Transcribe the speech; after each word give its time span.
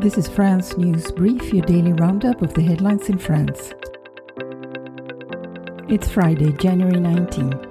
This 0.00 0.16
is 0.16 0.28
France 0.28 0.76
News 0.76 1.10
Brief, 1.10 1.52
your 1.52 1.66
daily 1.66 1.92
roundup 1.92 2.40
of 2.40 2.54
the 2.54 2.62
headlines 2.62 3.08
in 3.08 3.18
France. 3.18 3.72
It's 5.88 6.08
Friday, 6.08 6.52
January 6.52 7.00
19. 7.00 7.67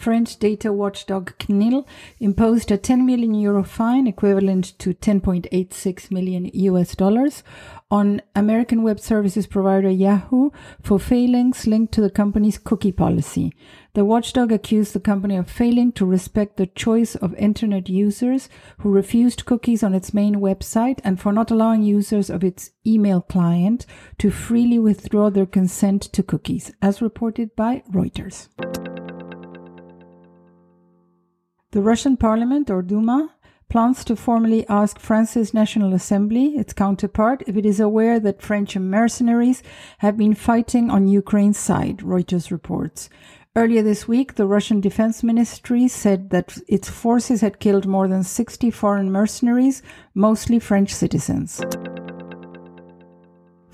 French 0.00 0.38
data 0.38 0.72
watchdog 0.72 1.36
CNIL 1.38 1.86
imposed 2.20 2.70
a 2.70 2.78
10 2.78 3.04
million 3.04 3.34
euro 3.34 3.62
fine 3.62 4.06
equivalent 4.06 4.78
to 4.78 4.94
10.86 4.94 6.10
million 6.10 6.50
US 6.54 6.96
dollars 6.96 7.42
on 7.90 8.22
American 8.34 8.82
web 8.82 8.98
services 8.98 9.46
provider 9.46 9.90
Yahoo 9.90 10.48
for 10.82 10.98
failings 10.98 11.66
linked 11.66 11.92
to 11.92 12.00
the 12.00 12.08
company's 12.08 12.56
cookie 12.56 12.92
policy. 12.92 13.52
The 13.92 14.06
watchdog 14.06 14.50
accused 14.50 14.94
the 14.94 15.00
company 15.00 15.36
of 15.36 15.50
failing 15.50 15.92
to 15.92 16.06
respect 16.06 16.56
the 16.56 16.66
choice 16.66 17.14
of 17.14 17.34
internet 17.34 17.90
users 17.90 18.48
who 18.78 18.90
refused 18.90 19.44
cookies 19.44 19.82
on 19.82 19.94
its 19.94 20.14
main 20.14 20.36
website 20.36 21.00
and 21.04 21.20
for 21.20 21.30
not 21.30 21.50
allowing 21.50 21.82
users 21.82 22.30
of 22.30 22.42
its 22.42 22.70
email 22.86 23.20
client 23.20 23.84
to 24.16 24.30
freely 24.30 24.78
withdraw 24.78 25.28
their 25.28 25.44
consent 25.44 26.00
to 26.04 26.22
cookies, 26.22 26.72
as 26.80 27.02
reported 27.02 27.54
by 27.54 27.82
Reuters. 27.92 28.48
The 31.72 31.82
Russian 31.82 32.16
parliament, 32.16 32.68
or 32.68 32.82
Duma, 32.82 33.30
plans 33.68 34.02
to 34.06 34.16
formally 34.16 34.66
ask 34.68 34.98
France's 34.98 35.54
National 35.54 35.94
Assembly, 35.94 36.56
its 36.56 36.72
counterpart, 36.72 37.44
if 37.46 37.56
it 37.56 37.64
is 37.64 37.78
aware 37.78 38.18
that 38.18 38.42
French 38.42 38.76
mercenaries 38.76 39.62
have 39.98 40.16
been 40.16 40.34
fighting 40.34 40.90
on 40.90 41.06
Ukraine's 41.06 41.58
side, 41.58 41.98
Reuters 41.98 42.50
reports. 42.50 43.08
Earlier 43.54 43.82
this 43.82 44.08
week, 44.08 44.34
the 44.34 44.46
Russian 44.46 44.80
Defense 44.80 45.22
Ministry 45.22 45.86
said 45.86 46.30
that 46.30 46.58
its 46.66 46.88
forces 46.88 47.40
had 47.40 47.60
killed 47.60 47.86
more 47.86 48.08
than 48.08 48.24
60 48.24 48.72
foreign 48.72 49.12
mercenaries, 49.12 49.80
mostly 50.12 50.58
French 50.58 50.92
citizens. 50.92 51.60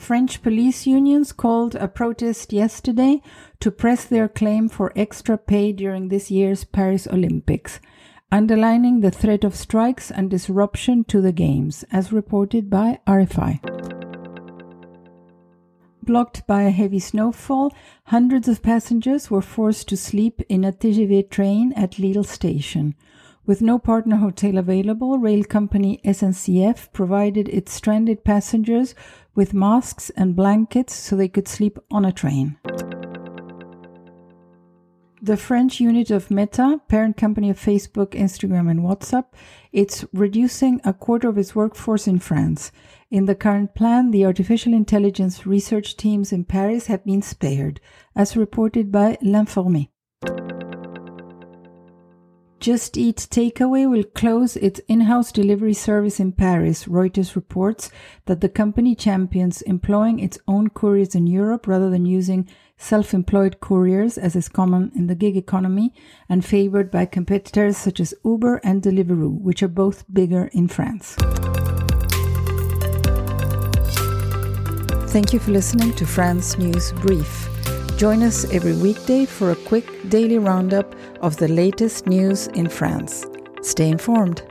French 0.06 0.40
police 0.40 0.86
unions 0.86 1.32
called 1.32 1.74
a 1.74 1.88
protest 1.88 2.52
yesterday 2.52 3.20
to 3.58 3.72
press 3.72 4.04
their 4.04 4.28
claim 4.28 4.68
for 4.68 4.92
extra 4.94 5.36
pay 5.36 5.72
during 5.72 6.10
this 6.10 6.30
year's 6.30 6.62
Paris 6.62 7.08
Olympics, 7.08 7.80
underlining 8.30 9.00
the 9.00 9.10
threat 9.10 9.42
of 9.42 9.56
strikes 9.56 10.12
and 10.12 10.30
disruption 10.30 11.02
to 11.02 11.20
the 11.20 11.32
Games, 11.32 11.84
as 11.90 12.12
reported 12.12 12.70
by 12.70 13.00
RFI. 13.04 13.58
Blocked 16.04 16.46
by 16.46 16.62
a 16.62 16.70
heavy 16.70 17.00
snowfall, 17.00 17.74
hundreds 18.04 18.46
of 18.46 18.62
passengers 18.62 19.28
were 19.28 19.42
forced 19.42 19.88
to 19.88 19.96
sleep 19.96 20.40
in 20.48 20.62
a 20.62 20.70
TGV 20.70 21.28
train 21.30 21.72
at 21.72 21.98
Lille 21.98 22.22
station. 22.22 22.94
With 23.46 23.62
no 23.62 23.78
partner 23.78 24.16
hotel 24.16 24.58
available, 24.58 25.18
rail 25.18 25.44
company 25.44 26.00
SNCF 26.04 26.92
provided 26.92 27.48
its 27.48 27.72
stranded 27.72 28.24
passengers 28.24 28.96
with 29.36 29.54
masks 29.54 30.10
and 30.16 30.34
blankets 30.34 30.94
so 30.96 31.14
they 31.14 31.28
could 31.28 31.46
sleep 31.46 31.78
on 31.88 32.04
a 32.04 32.10
train. 32.10 32.58
The 35.22 35.36
French 35.36 35.80
unit 35.80 36.10
of 36.10 36.30
Meta, 36.30 36.80
parent 36.88 37.16
company 37.16 37.48
of 37.48 37.58
Facebook, 37.58 38.10
Instagram, 38.10 38.68
and 38.68 38.80
WhatsApp, 38.80 39.26
it's 39.72 40.04
reducing 40.12 40.80
a 40.84 40.92
quarter 40.92 41.28
of 41.28 41.38
its 41.38 41.54
workforce 41.54 42.08
in 42.08 42.18
France. 42.18 42.72
In 43.12 43.26
the 43.26 43.36
current 43.36 43.76
plan, 43.76 44.10
the 44.10 44.24
artificial 44.24 44.74
intelligence 44.74 45.46
research 45.46 45.96
teams 45.96 46.32
in 46.32 46.44
Paris 46.44 46.86
have 46.86 47.04
been 47.04 47.22
spared, 47.22 47.80
as 48.16 48.36
reported 48.36 48.90
by 48.90 49.18
L'Informé. 49.22 49.88
Just 52.66 52.96
Eat 52.96 53.28
Takeaway 53.30 53.88
will 53.88 54.02
close 54.02 54.56
its 54.56 54.80
in-house 54.88 55.30
delivery 55.30 55.72
service 55.72 56.18
in 56.18 56.32
Paris. 56.32 56.86
Reuters 56.86 57.36
reports 57.36 57.92
that 58.24 58.40
the 58.40 58.48
company 58.48 58.96
champions 58.96 59.62
employing 59.62 60.18
its 60.18 60.36
own 60.48 60.70
couriers 60.70 61.14
in 61.14 61.28
Europe 61.28 61.68
rather 61.68 61.88
than 61.90 62.06
using 62.06 62.48
self-employed 62.76 63.60
couriers 63.60 64.18
as 64.18 64.34
is 64.34 64.48
common 64.48 64.90
in 64.96 65.06
the 65.06 65.14
gig 65.14 65.36
economy 65.36 65.94
and 66.28 66.44
favored 66.44 66.90
by 66.90 67.06
competitors 67.06 67.76
such 67.76 68.00
as 68.00 68.12
Uber 68.24 68.56
and 68.64 68.82
Deliveroo, 68.82 69.40
which 69.40 69.62
are 69.62 69.68
both 69.68 70.04
bigger 70.12 70.46
in 70.52 70.66
France. 70.66 71.14
Thank 75.12 75.32
you 75.32 75.38
for 75.38 75.52
listening 75.52 75.92
to 75.92 76.04
France 76.04 76.58
News 76.58 76.90
Brief. 76.94 77.55
Join 77.96 78.22
us 78.22 78.44
every 78.52 78.74
weekday 78.74 79.24
for 79.24 79.52
a 79.52 79.56
quick 79.56 80.10
daily 80.10 80.36
roundup 80.36 80.94
of 81.22 81.38
the 81.38 81.48
latest 81.48 82.06
news 82.06 82.46
in 82.48 82.68
France. 82.68 83.24
Stay 83.62 83.88
informed. 83.88 84.42